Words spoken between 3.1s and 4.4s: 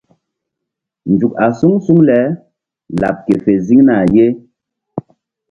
ke fe ziŋ na ye.